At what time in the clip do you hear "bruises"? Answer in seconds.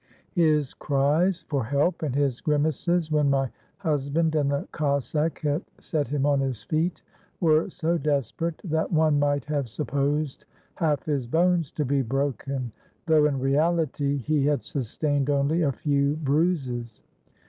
16.15-16.99